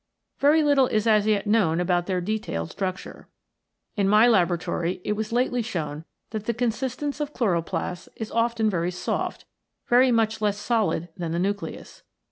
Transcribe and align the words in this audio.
Very 0.39 0.63
little 0.63 0.87
is 0.87 1.05
as 1.05 1.27
yet 1.27 1.45
known 1.45 1.79
about 1.79 2.07
their 2.07 2.21
detailed 2.21 2.71
structure. 2.71 3.27
58 3.97 4.01
CYTOPLASM 4.01 4.01
AND 4.01 4.07
NUCLEUS 4.07 4.07
In 4.07 4.09
my 4.33 4.39
laboratory 4.39 5.01
it 5.05 5.11
was 5.11 5.31
lately 5.31 5.61
shown 5.61 6.05
that 6.31 6.45
the 6.47 6.55
con 6.55 6.71
sistence 6.71 7.21
of 7.21 7.33
chloroplasts 7.35 8.09
is 8.15 8.31
often 8.31 8.67
very 8.67 8.89
soft, 8.89 9.45
very 9.85 10.11
much 10.11 10.41
less 10.41 10.57
solid 10.57 11.09
than 11.17 11.33
the 11.33 11.37
nucleus. 11.37 12.01